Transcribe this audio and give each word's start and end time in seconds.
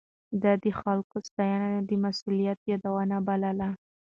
ده 0.41 0.51
د 0.63 0.65
خلکو 0.81 1.15
ستاينه 1.29 1.69
د 1.89 1.91
مسؤليت 2.03 2.59
يادونه 2.71 3.15
بلله. 3.27 3.69